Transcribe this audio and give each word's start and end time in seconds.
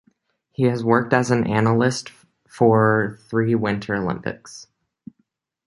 He 0.51 0.63
has 0.63 0.83
worked 0.83 1.13
as 1.13 1.29
an 1.29 1.45
analyst 1.45 2.11
for 2.47 3.19
three 3.29 3.53
Winter 3.53 3.93
Olympics. 3.95 4.65